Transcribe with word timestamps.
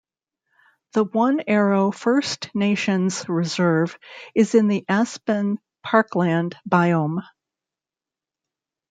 The 0.93 1.03
One 1.03 1.41
Arrow 1.45 1.91
First 1.91 2.49
Nation's 2.55 3.29
reserve 3.29 3.99
is 4.33 4.55
in 4.55 4.67
the 4.67 4.83
aspen 4.89 5.59
parkland 5.83 6.55
biome. 6.67 7.21